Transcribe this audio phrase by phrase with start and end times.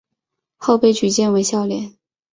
[0.57, 1.93] 后被举荐为孝廉。